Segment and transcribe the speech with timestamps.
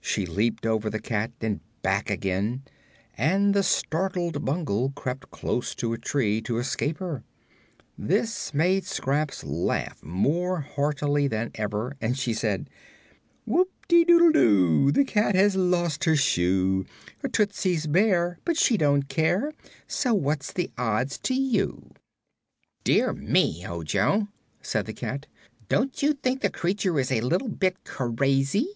[0.00, 2.62] She leaped over the cat and back again,
[3.18, 7.24] and the startled Bungle crept close to a tree to escape her.
[7.98, 12.70] This made Scraps laugh more heartily than ever, and she said:
[13.46, 14.92] "Whoop te doodle doo!
[14.92, 16.86] The cat has lost her shoe.
[17.18, 19.52] Her tootsie's bare, but she don't care,
[19.88, 21.90] So what's the odds to you?"
[22.84, 24.28] "Dear me, Ojo,"
[24.62, 25.26] said the cat;
[25.68, 28.68] "don't you think the creature is a little bit crazy?"